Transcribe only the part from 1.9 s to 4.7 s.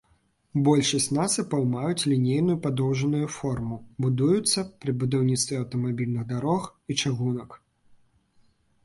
лінейную падоўжаную форму, будуюцца